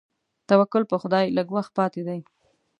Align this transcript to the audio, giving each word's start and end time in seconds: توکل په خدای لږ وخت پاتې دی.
توکل 0.49 0.83
په 0.91 0.95
خدای 1.01 1.25
لږ 1.37 1.47
وخت 1.55 1.71
پاتې 1.77 2.01
دی. 2.07 2.19